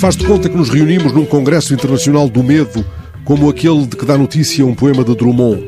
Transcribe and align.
Faz 0.00 0.16
de 0.16 0.24
conta 0.24 0.48
que 0.48 0.56
nos 0.56 0.70
reunimos 0.70 1.12
num 1.12 1.26
Congresso 1.26 1.74
Internacional 1.74 2.26
do 2.26 2.42
Medo, 2.42 2.82
como 3.22 3.50
aquele 3.50 3.86
de 3.86 3.96
que 3.98 4.06
dá 4.06 4.16
notícia 4.16 4.64
um 4.64 4.74
poema 4.74 5.04
de 5.04 5.14
Drummond. 5.14 5.62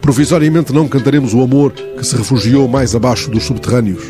Provisoriamente 0.00 0.72
não 0.72 0.88
cantaremos 0.88 1.34
o 1.34 1.42
amor 1.42 1.72
que 1.72 2.02
se 2.02 2.16
refugiou 2.16 2.66
mais 2.66 2.94
abaixo 2.94 3.30
dos 3.30 3.44
subterrâneos. 3.44 4.04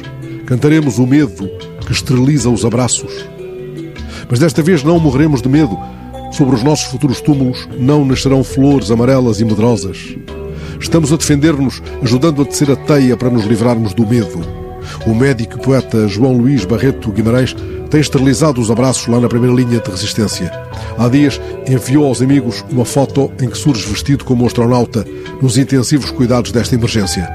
Cantaremos 0.47 1.01
o 1.01 1.07
medo 1.09 1.51
que 1.85 1.91
esteriliza 1.91 2.49
os 2.49 2.65
abraços. 2.65 3.13
Mas 4.31 4.39
desta 4.39 4.63
vez 4.63 4.85
não 4.85 5.01
morreremos 5.01 5.43
de 5.43 5.49
medo. 5.49 5.77
Sobre 6.31 6.55
os 6.55 6.63
nossos 6.63 6.87
futuros 6.87 7.21
túmulos 7.21 7.69
não 7.81 8.05
nascerão 8.05 8.45
flores 8.45 8.93
amarelas 8.93 9.41
e 9.41 9.45
medrosas. 9.45 10.17
Estamos 10.79 11.13
a 11.13 11.17
defender-nos, 11.17 11.83
ajudando 12.01 12.43
a 12.43 12.45
tecer 12.45 12.71
a 12.71 12.77
teia 12.77 13.17
para 13.17 13.29
nos 13.29 13.45
livrarmos 13.45 13.93
do 13.93 14.07
medo. 14.07 14.68
O 15.07 15.15
médico 15.15 15.59
e 15.59 15.61
poeta 15.61 16.09
João 16.09 16.37
Luís 16.37 16.65
Barreto 16.65 17.11
Guimarães 17.11 17.55
tem 17.91 18.01
esterilizado 18.01 18.61
os 18.61 18.71
abraços 18.71 19.07
lá 19.07 19.21
na 19.21 19.29
primeira 19.29 19.55
linha 19.55 19.81
de 19.81 19.91
resistência. 19.91 20.51
Há 20.99 21.09
dias 21.09 21.41
enviou 21.67 22.07
aos 22.07 22.21
amigos 22.21 22.65
uma 22.71 22.85
foto 22.85 23.31
em 23.41 23.49
que 23.49 23.57
surge 23.57 23.87
vestido 23.87 24.25
como 24.25 24.45
um 24.45 24.47
astronauta 24.47 25.07
nos 25.41 25.57
intensivos 25.57 26.11
cuidados 26.11 26.53
desta 26.53 26.75
emergência. 26.75 27.29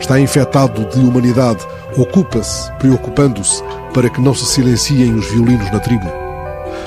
Está 0.00 0.18
infectado 0.18 0.84
de 0.90 0.98
humanidade, 0.98 1.64
ocupa-se, 1.96 2.72
preocupando-se 2.78 3.62
para 3.94 4.08
que 4.08 4.20
não 4.20 4.34
se 4.34 4.46
silenciem 4.46 5.14
os 5.14 5.30
violinos 5.30 5.70
na 5.70 5.78
tribo. 5.78 6.10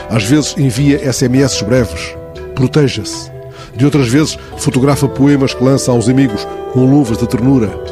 Às 0.09 0.23
vezes 0.23 0.55
envia 0.57 1.11
SMS 1.11 1.61
breves, 1.61 2.15
proteja-se. 2.53 3.31
De 3.75 3.85
outras 3.85 4.07
vezes 4.07 4.37
fotografa 4.57 5.07
poemas 5.07 5.53
que 5.53 5.63
lança 5.63 5.91
aos 5.91 6.07
amigos 6.07 6.47
com 6.73 6.85
luvas 6.85 7.17
de 7.17 7.27
ternura. 7.27 7.84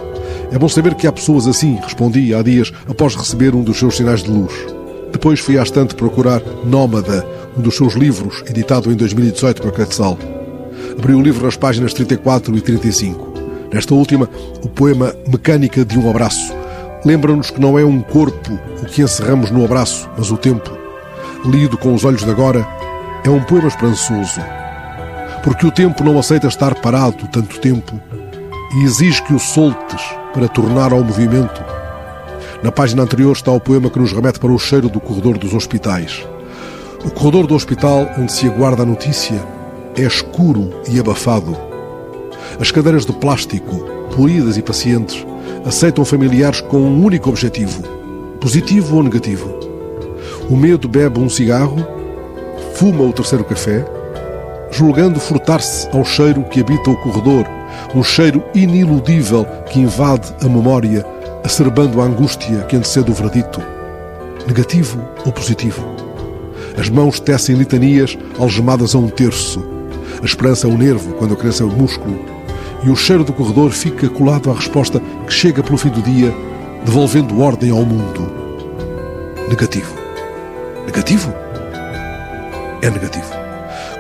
É 0.54 0.60
bom 0.60 0.70
saber 0.70 0.94
que 0.94 1.08
há 1.08 1.12
pessoas 1.12 1.48
assim, 1.48 1.80
respondi 1.82 2.32
há 2.32 2.44
dias 2.44 2.72
após 2.88 3.16
receber 3.16 3.56
um 3.56 3.64
dos 3.64 3.80
seus 3.80 3.98
sinais 3.98 4.22
de 4.22 4.30
luz. 4.30 4.54
Depois 5.12 5.40
fui 5.40 5.58
à 5.58 5.64
estante 5.64 5.96
procurar 5.96 6.44
Nómada, 6.64 7.28
um 7.58 7.62
dos 7.62 7.76
seus 7.76 7.96
livros, 7.96 8.44
editado 8.48 8.92
em 8.92 8.96
2018 8.96 9.64
para 9.64 9.72
Quetzal. 9.72 10.16
Abri 10.96 11.16
o 11.16 11.22
livro 11.24 11.44
nas 11.44 11.58
páginas 11.58 11.92
34 11.96 12.56
e 12.56 12.62
35. 12.62 13.34
Nesta 13.74 13.96
última, 13.96 14.30
o 14.64 14.70
poema 14.70 15.16
Mecânica 15.28 15.84
de 15.84 15.98
um 15.98 16.08
Abraço. 16.08 16.54
Lembra-nos 17.04 17.50
que 17.50 17.60
não 17.60 17.80
é 17.80 17.84
um 17.84 18.00
corpo 18.00 18.54
o 18.80 18.86
que 18.86 19.02
encerramos 19.02 19.50
no 19.50 19.66
abraço, 19.66 20.08
mas 20.16 20.30
o 20.30 20.38
tempo. 20.38 20.70
Lido 21.44 21.80
com 21.80 21.96
os 21.96 22.06
olhos 22.06 22.24
de 22.24 22.30
agora, 22.30 22.64
é 23.24 23.30
um 23.30 23.42
poema 23.42 23.70
esperançoso. 23.70 24.40
Porque 25.44 25.66
o 25.66 25.72
tempo 25.72 26.04
não 26.04 26.20
aceita 26.20 26.46
estar 26.46 26.76
parado 26.76 27.28
tanto 27.30 27.60
tempo 27.60 28.00
e 28.78 28.84
exige 28.84 29.24
que 29.24 29.34
o 29.34 29.40
soltes 29.40 30.23
para 30.34 30.48
tornar 30.48 30.92
ao 30.92 31.04
movimento 31.04 31.64
na 32.64 32.72
página 32.72 33.04
anterior 33.04 33.34
está 33.34 33.52
o 33.52 33.60
poema 33.60 33.90
que 33.90 34.00
nos 34.00 34.14
remete 34.14 34.40
para 34.40 34.50
o 34.50 34.58
cheiro 34.58 34.88
do 34.88 35.02
corredor 35.02 35.38
dos 35.38 35.54
hospitais. 35.54 36.26
O 37.04 37.12
corredor 37.12 37.46
do 37.46 37.56
hospital 37.56 38.10
onde 38.18 38.32
se 38.32 38.48
aguarda 38.48 38.84
a 38.84 38.86
notícia 38.86 39.46
é 39.98 40.04
escuro 40.04 40.70
e 40.90 40.98
abafado. 40.98 41.58
As 42.58 42.72
cadeiras 42.72 43.06
de 43.06 43.12
plástico, 43.12 43.76
polidas 44.16 44.56
e 44.56 44.62
pacientes, 44.62 45.28
aceitam 45.66 46.06
familiares 46.06 46.62
com 46.62 46.78
um 46.78 47.04
único 47.04 47.30
objetivo, 47.30 47.84
positivo 48.40 48.96
ou 48.96 49.04
negativo. 49.04 49.54
O 50.50 50.56
medo 50.56 50.88
bebe 50.88 51.20
um 51.20 51.28
cigarro, 51.28 51.86
fuma 52.76 53.04
o 53.04 53.12
terceiro 53.12 53.44
café, 53.44 53.86
julgando 54.74 55.20
furtar-se 55.20 55.88
ao 55.96 56.04
cheiro 56.04 56.44
que 56.44 56.60
habita 56.60 56.90
o 56.90 56.98
corredor, 56.98 57.46
um 57.94 58.04
cheiro 58.04 58.44
iniludível 58.56 59.46
que 59.70 59.80
invade 59.80 60.34
a 60.42 60.50
memória 60.50 61.06
acerbando 61.44 62.02
a 62.02 62.06
angústia 62.06 62.64
que 62.64 62.76
antecede 62.76 63.12
o 63.12 63.14
verdito, 63.14 63.62
negativo 64.48 65.00
ou 65.26 65.32
positivo. 65.32 65.86
As 66.78 66.90
mãos 66.90 67.20
tecem 67.20 67.56
litanias 67.56 68.18
algemadas 68.40 68.96
a 68.96 68.98
um 68.98 69.08
terço. 69.08 69.64
A 70.22 70.26
esperança 70.26 70.68
é 70.68 70.70
o 70.70 70.78
nervo, 70.78 71.14
quando 71.14 71.34
a 71.34 71.38
crença 71.38 71.64
é 71.64 71.66
o 71.66 71.70
músculo. 71.70 72.20
E 72.84 72.90
o 72.90 72.96
cheiro 72.96 73.24
do 73.24 73.34
corredor 73.34 73.72
fica 73.72 74.10
colado 74.10 74.50
à 74.50 74.54
resposta 74.54 75.00
que 75.28 75.34
chega 75.34 75.62
pelo 75.62 75.78
fim 75.78 75.90
do 75.90 76.02
dia, 76.02 76.34
devolvendo 76.84 77.42
ordem 77.42 77.70
ao 77.70 77.86
mundo. 77.86 78.32
Negativo. 79.50 79.94
Negativo? 80.86 81.34
É 82.82 82.90
negativo. 82.90 83.43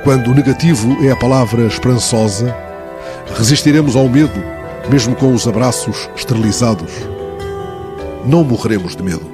Quando 0.04 0.32
o 0.32 0.34
negativo 0.34 1.06
é 1.06 1.12
a 1.12 1.16
palavra 1.16 1.66
esperançosa, 1.66 2.54
resistiremos 3.38 3.96
ao 3.96 4.10
medo, 4.10 4.44
mesmo 4.90 5.16
com 5.16 5.34
os 5.34 5.48
abraços 5.48 6.10
esterilizados 6.16 6.92
não 8.26 8.44
morreremos 8.44 8.96
de 8.96 9.04
medo. 9.04 9.33